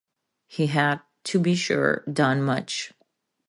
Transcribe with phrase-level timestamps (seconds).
[0.47, 2.91] He had, to be sure, done much.